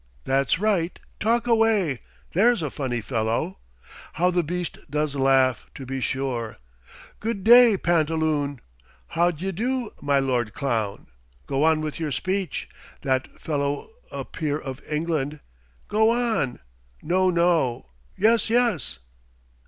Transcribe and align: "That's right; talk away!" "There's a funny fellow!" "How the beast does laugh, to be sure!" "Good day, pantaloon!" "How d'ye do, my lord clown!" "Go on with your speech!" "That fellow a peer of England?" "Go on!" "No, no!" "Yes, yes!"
"That's 0.23 0.57
right; 0.57 0.99
talk 1.19 1.45
away!" 1.45 1.99
"There's 2.33 2.63
a 2.63 2.71
funny 2.71 3.01
fellow!" 3.01 3.59
"How 4.13 4.31
the 4.31 4.41
beast 4.41 4.79
does 4.89 5.15
laugh, 5.15 5.67
to 5.75 5.85
be 5.85 6.01
sure!" 6.01 6.57
"Good 7.19 7.43
day, 7.43 7.77
pantaloon!" 7.77 8.61
"How 9.09 9.29
d'ye 9.29 9.51
do, 9.51 9.91
my 10.01 10.17
lord 10.17 10.55
clown!" 10.55 11.05
"Go 11.45 11.63
on 11.63 11.81
with 11.81 11.99
your 11.99 12.11
speech!" 12.11 12.67
"That 13.01 13.39
fellow 13.39 13.91
a 14.11 14.25
peer 14.25 14.57
of 14.57 14.81
England?" 14.89 15.39
"Go 15.87 16.09
on!" 16.09 16.57
"No, 17.03 17.29
no!" 17.29 17.91
"Yes, 18.17 18.49
yes!" 18.49 18.97